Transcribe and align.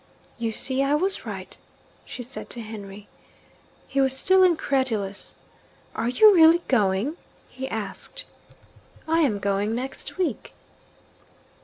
'You 0.39 0.51
see 0.51 0.81
I 0.81 0.95
was 0.95 1.27
right,' 1.27 1.59
she 2.05 2.23
said 2.23 2.49
to 2.49 2.61
Henry. 2.61 3.07
He 3.87 4.01
was 4.01 4.17
still 4.17 4.41
incredulous. 4.43 5.35
'Are 5.95 6.09
you 6.09 6.33
really 6.33 6.63
going?' 6.67 7.17
he 7.49 7.67
asked. 7.69 8.25
'I 9.07 9.19
am 9.19 9.37
going 9.37 9.75
next 9.75 10.17
week.' 10.17 10.53